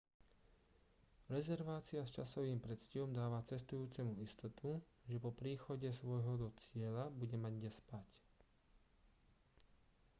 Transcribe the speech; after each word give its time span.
rezervácia 1.37 2.01
s 2.05 2.13
časovým 2.17 2.57
predstihom 2.65 3.11
dáva 3.19 3.39
cestujúcemu 3.51 4.13
istotu 4.27 4.69
že 5.09 5.17
po 5.25 5.29
príchode 5.41 5.89
svojho 5.93 6.33
do 6.43 6.49
cieľa 6.63 7.05
bude 7.19 7.37
mať 7.43 7.53
kde 7.61 7.69
spať 7.79 8.07